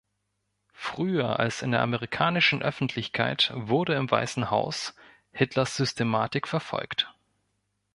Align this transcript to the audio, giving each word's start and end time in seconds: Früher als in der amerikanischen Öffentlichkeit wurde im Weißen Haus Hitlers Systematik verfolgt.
Früher 0.73 1.39
als 1.39 1.61
in 1.61 1.69
der 1.69 1.81
amerikanischen 1.83 2.63
Öffentlichkeit 2.63 3.51
wurde 3.53 3.93
im 3.93 4.09
Weißen 4.09 4.49
Haus 4.49 4.95
Hitlers 5.31 5.75
Systematik 5.75 6.47
verfolgt. 6.47 7.13